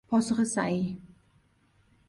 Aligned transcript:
پاسخ 0.07 0.43
صحیح 0.43 0.97